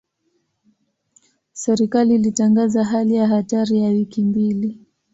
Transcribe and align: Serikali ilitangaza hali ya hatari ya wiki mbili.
Serikali 1.53 2.15
ilitangaza 2.15 2.83
hali 2.83 3.15
ya 3.15 3.27
hatari 3.27 3.77
ya 3.83 3.89
wiki 3.89 4.23
mbili. 4.23 4.79